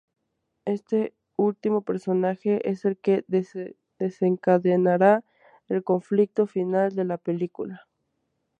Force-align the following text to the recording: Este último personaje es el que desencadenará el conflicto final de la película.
Este 0.65 1.13
último 1.37 1.83
personaje 1.83 2.67
es 2.67 2.85
el 2.85 2.97
que 2.97 3.23
desencadenará 3.99 5.23
el 5.67 5.83
conflicto 5.83 6.47
final 6.47 6.95
de 6.95 7.05
la 7.05 7.17
película. 7.19 7.85